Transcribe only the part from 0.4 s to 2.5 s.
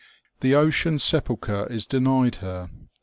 ocean sepulchre is denied